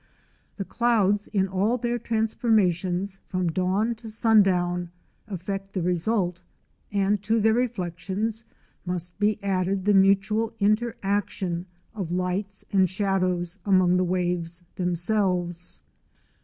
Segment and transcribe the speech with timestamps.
[0.57, 4.89] The clouds, in all their transformations from dawn to sundown,
[5.27, 6.41] affect the result,
[6.91, 8.43] and to their reflections
[8.83, 15.83] must be added the mutual inter action of lights and shadows among the waves themselves.